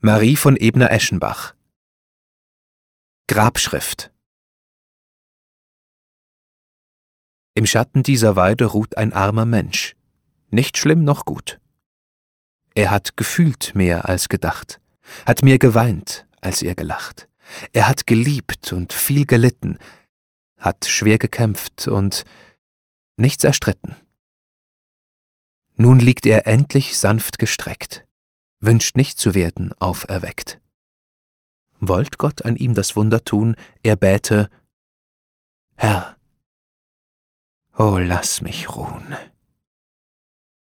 [0.00, 1.56] Marie von Ebner-Eschenbach
[3.26, 4.12] Grabschrift
[7.54, 9.96] Im Schatten dieser Weide ruht ein armer Mensch.
[10.50, 11.58] Nicht schlimm noch gut.
[12.76, 14.80] Er hat gefühlt mehr als gedacht,
[15.26, 17.28] hat mehr geweint, als er gelacht.
[17.72, 19.78] Er hat geliebt und viel gelitten,
[20.58, 22.24] hat schwer gekämpft und
[23.16, 23.96] nichts erstritten.
[25.74, 28.06] Nun liegt er endlich sanft gestreckt,
[28.60, 30.60] wünscht nicht zu werden auferweckt.
[31.80, 34.50] Wollt Gott an ihm das Wunder tun, er bäte,
[35.76, 36.16] Herr,
[37.76, 39.16] oh lass mich ruhen.